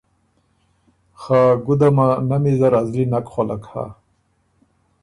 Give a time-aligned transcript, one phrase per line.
[1.21, 3.85] خه ګُده مه نمی زر ا زلی نک خولک هۀ“